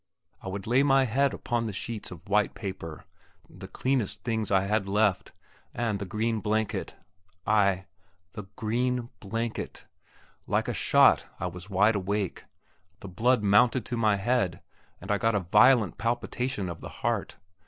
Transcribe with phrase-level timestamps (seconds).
[0.41, 3.05] I would lay my head upon the sheets of white paper,
[3.47, 5.31] the cleanest things I had left,
[5.75, 6.95] and the green blanket.
[7.45, 7.85] I...
[8.31, 9.85] The green blanket!
[10.47, 12.45] Like a shot I was wide awake.
[13.01, 14.63] The blood mounted to my head,
[14.99, 17.35] and I got violent palpitation of the heart.